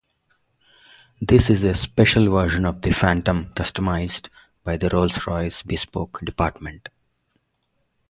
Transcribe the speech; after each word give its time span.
This 1.21 1.51
is 1.51 1.63
a 1.63 1.75
special 1.75 2.27
version 2.31 2.65
of 2.65 2.81
the 2.81 2.89
Phantom 2.91 3.53
customized 3.55 4.29
by 4.63 4.75
the 4.75 4.89
Rolls-Royce 4.89 5.61
Bespoke 5.61 6.21
department. 6.21 6.89